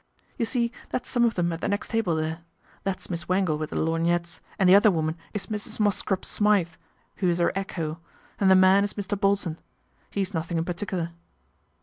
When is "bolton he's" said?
9.15-10.33